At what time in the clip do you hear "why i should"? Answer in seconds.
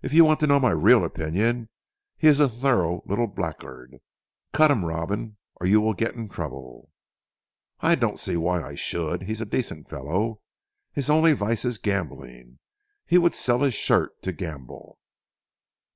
8.36-9.22